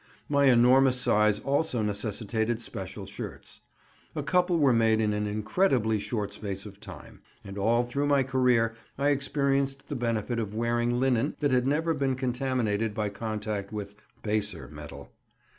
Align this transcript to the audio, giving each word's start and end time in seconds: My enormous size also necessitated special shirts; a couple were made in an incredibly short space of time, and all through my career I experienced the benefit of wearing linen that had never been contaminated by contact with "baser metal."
My 0.27 0.45
enormous 0.45 0.99
size 0.99 1.37
also 1.41 1.83
necessitated 1.83 2.59
special 2.59 3.05
shirts; 3.05 3.61
a 4.15 4.23
couple 4.23 4.57
were 4.57 4.73
made 4.73 4.99
in 4.99 5.13
an 5.13 5.27
incredibly 5.27 5.99
short 5.99 6.33
space 6.33 6.65
of 6.65 6.79
time, 6.79 7.21
and 7.43 7.55
all 7.55 7.83
through 7.83 8.07
my 8.07 8.23
career 8.23 8.73
I 8.97 9.09
experienced 9.09 9.89
the 9.89 9.95
benefit 9.95 10.39
of 10.39 10.55
wearing 10.55 10.99
linen 10.99 11.35
that 11.39 11.51
had 11.51 11.67
never 11.67 11.93
been 11.93 12.15
contaminated 12.15 12.95
by 12.95 13.09
contact 13.09 13.71
with 13.71 13.93
"baser 14.23 14.67
metal." 14.69 15.11